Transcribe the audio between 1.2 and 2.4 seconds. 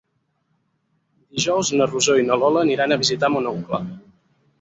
Dijous na Rosó i na